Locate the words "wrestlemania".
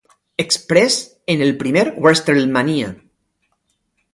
1.95-2.97